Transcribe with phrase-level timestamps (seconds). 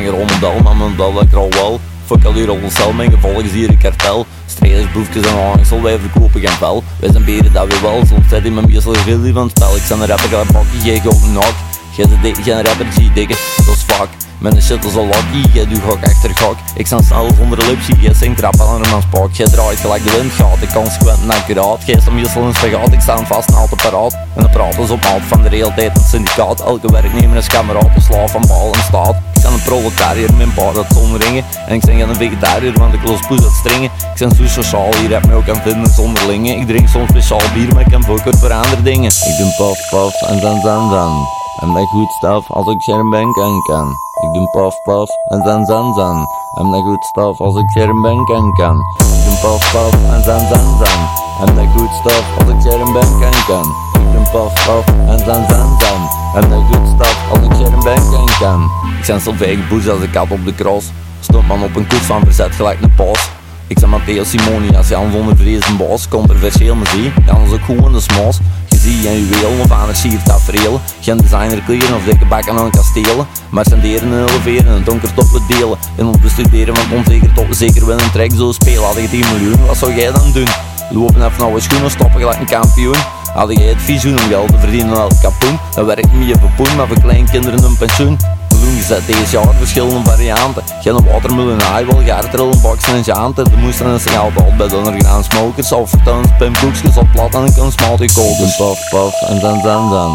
[0.00, 1.80] zijn model, maar mijn model dat ik al wel.
[2.06, 4.26] Fuck al die rolcel, mijn gevolg is hier een kartel.
[4.46, 6.82] Strijders, boefjes en hangsel, wij verkopen geen vel.
[7.00, 9.76] Wij zijn beren dat we wel, soms zit in mijn meestal gilly van het spel.
[9.76, 11.54] Ik zijn een rapper, ik bakkie, jij een nok.
[11.96, 13.34] Jij bent geen rapper, zie dikke,
[13.66, 14.08] dat is fuck.
[14.42, 16.56] Mijn shit is al lucky, jij doet gok achter gok.
[16.74, 19.32] Ik sta snel zonder lipsie, jij zingt rap aan een mans pak.
[19.32, 21.86] Jij draait gelijk de wind gaat, ik kan squint en accuraat.
[21.86, 24.12] Jij staat meestal in spagaat, ik sta vast en altijd paraat.
[24.12, 26.60] En dan praten ze op maat van de tijd het syndicaat.
[26.60, 29.14] Elke werknemer is kameraad, een slaaf van bal en staat.
[29.34, 31.44] Ik ben een proletariër, mijn bar dat zonder ringen.
[31.66, 33.90] En ik ben een vegetariër, want ik los poes uit stringen.
[34.14, 36.56] Ik ben zo sociaal, hier heb me ook aan vinden zonderlingen.
[36.58, 39.10] Ik drink soms speciaal bier, maar ik kan fokken voor andere dingen.
[39.10, 41.26] Ik doe paf paf en dan dan dan.
[41.60, 44.11] En dat goed staf als ik scherm ben kan kan.
[44.22, 46.26] Ik doe paf paf en zan zan zan.
[46.58, 48.76] En dat goed staf als ik scherm ben kan kan.
[48.98, 51.00] Ik doe paf paf en zan zan zan.
[51.40, 53.74] En dat goed staf als ik scherm ben kan kan.
[53.94, 56.08] Ik doe paf paf en zan zan zan.
[56.34, 58.70] En dat goed staf als ik scherm ben kan kan.
[58.98, 59.32] Ik zijn zo
[59.68, 60.90] boes als ik kat op de cross.
[61.20, 63.30] Stond man op een koets van verzet gelijk een pas.
[63.66, 66.08] Ik zeg Matteo Simoni als Jan zonder vrees een baas.
[66.08, 68.38] Controversieel zie, Jan is ook gewoon de smaas.
[68.82, 70.80] Ziet en juweel of aan het sier tafereel.
[71.00, 73.26] Geen designer kleren of dikke bakken aan kastelen.
[73.50, 75.78] Maar senderen en eleveren en donker top delen.
[75.96, 78.82] En ons bestuderen van onzeker tot zeker wel een trek zo spelen.
[78.82, 80.48] Had ik 10 miljoen, wat zou jij dan doen?
[80.90, 82.96] Lopen even naar schoenen, stoppen gelijk een kampioen.
[83.34, 85.58] Had jij het visioen om geld te verdienen als kapoen?
[85.74, 88.18] Dan werkt niet voor poen, maar voor kleinkinderen een pensioen
[88.62, 90.62] doen gezet deze jaar verschillende varianten.
[90.80, 93.44] Geen watermelon highball, gaartrillen, baksen en janten.
[93.44, 95.72] De moesten en signaal bal bij de underground smokers.
[95.72, 98.54] Of vertoons, pimboekjes op plat en ik kan die koken.
[98.58, 100.12] Paf, paf en dan dan dan.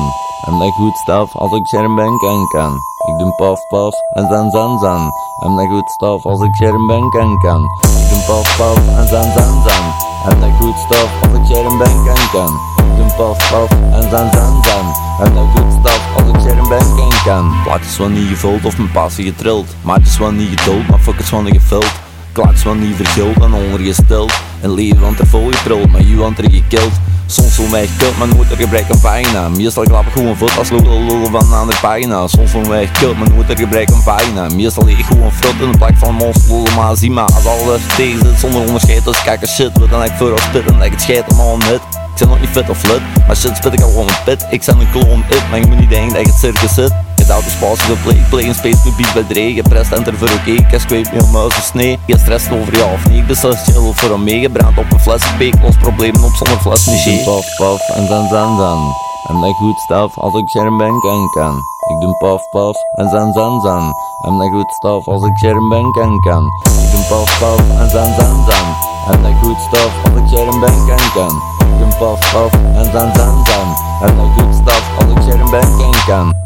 [0.47, 2.73] En dat goed staf als ik scherm ben kan kan.
[3.07, 5.11] Ik doe paf paf en dan dan dan.
[5.39, 7.63] En dat goed staf als ik scherm ben kan kan.
[7.81, 9.93] Ik doe paf paf en dan dan dan.
[10.31, 12.76] En dat goed staf als ik scherm ben kan kan.
[12.95, 14.95] Doe paf paf en dan dan dan.
[15.25, 17.53] En dat goed staf als ik scherm ben kan kan.
[17.63, 19.75] Plaatjes wel niet gevuld of mijn passie getrild.
[19.81, 21.91] Maatjes wel niet geduld, maar fuckers wel niet gevuld.
[22.31, 24.33] Klaats wel niet vergild en ondergesteld.
[24.61, 26.91] Een leven want er vol getrild, maar je want er gekild.
[27.25, 29.49] Soms voel mij kut, maar nooit er gebrek aan fijna.
[29.49, 32.27] Meestal klap ik gewoon voet als lullen van aan de pagina.
[32.27, 34.47] Soms voel mij kut, maar nooit er gebrek aan fijna.
[34.55, 37.25] Meestal eet ik gewoon frut in de plek van monster lullen, maar zie maar.
[37.35, 39.77] Als alles tegen zit zonder onderscheid, dus kijk shit.
[39.79, 42.06] Wat dan ik voor als spit en ik het schijt allemaal net.
[42.17, 44.47] Ik ben nog niet fit of lit, maar shit spit ik al gewoon een pit.
[44.49, 46.93] Ik ben een klon it, maar je moet niet denken dat ik het circus zit.
[47.29, 49.53] Auto space voor play, play een space to beat bij Dre.
[49.53, 51.99] Je prest enter voor oké, ik heb squeep me om muis of snee.
[52.05, 55.23] Je stress over ja of niet, ik beslis chill voor een meegebrand op een fles.
[55.37, 58.93] Peek los problemen op zonder fles niet Paf paf en dan dan.
[59.27, 61.55] En dat goed staf als ik scherm ben kan kan.
[61.89, 63.93] Ik doe paf paf en zan zan zan.
[64.21, 66.43] En dat goed staf als ik scherm ben kan kan.
[66.63, 68.67] Ik doe paf paf en zan zan zan.
[69.11, 71.56] En dat goed staf als ik scherm ben kan kan.
[71.99, 73.75] Paf paf en zan zan zan.
[74.01, 76.45] En dat goed staf als ik scherm ben kan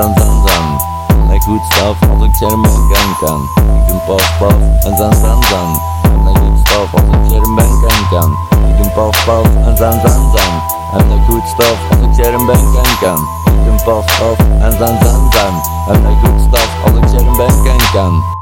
[0.00, 0.39] dan dan
[1.50, 3.40] goed staf als ik scherm ben kan kan.
[3.80, 5.80] Ik doe paf paf en dan dan dan.
[6.02, 8.36] En dat goed staf als ik scherm ben kan kan.
[8.68, 10.52] Ik doe paf paf en dan dan dan.
[10.92, 13.28] En dat goed staf als ik scherm ben kan kan.
[13.44, 15.54] Ik doe paf paf en dan dan dan.
[15.88, 18.39] En dat goed staf als ik scherm ben kan kan.